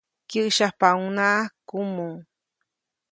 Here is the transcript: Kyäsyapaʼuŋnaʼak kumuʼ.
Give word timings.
Kyäsyapaʼuŋnaʼak 0.29 1.51
kumuʼ. 1.69 2.15